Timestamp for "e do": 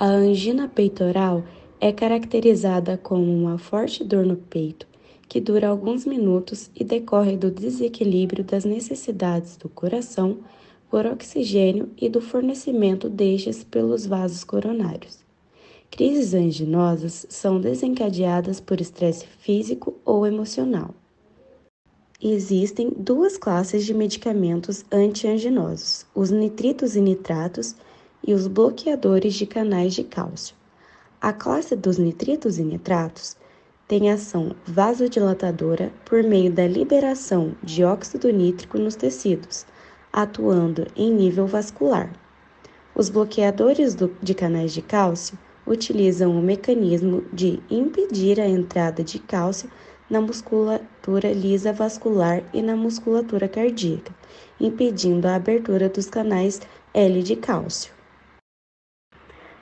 12.00-12.22